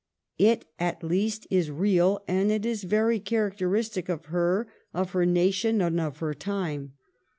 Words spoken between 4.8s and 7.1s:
of her nation, and of her time.